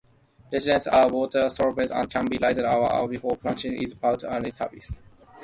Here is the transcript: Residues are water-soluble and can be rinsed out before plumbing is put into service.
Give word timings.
Residues 0.51 0.87
are 0.87 1.07
water-soluble 1.09 1.93
and 1.93 2.09
can 2.09 2.25
be 2.25 2.39
rinsed 2.39 2.61
out 2.61 3.07
before 3.11 3.37
plumbing 3.37 3.83
is 3.83 3.93
put 3.93 4.23
into 4.23 4.51
service. 4.51 5.03